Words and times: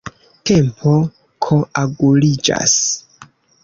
Tempo 0.49 0.95
koaguliĝas. 1.49 2.77